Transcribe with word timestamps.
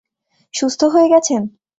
সুস্থ 0.53 0.81
হয়ে 0.93 1.07
গেছেন? 1.09 1.41